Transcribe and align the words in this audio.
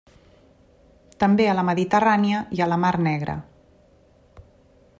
També 1.23 1.45
a 1.49 1.53
la 1.59 1.65
Mediterrània 1.67 2.39
i 2.59 2.63
a 2.65 2.69
la 2.71 2.79
Mar 2.85 2.93
Negra. 3.09 3.37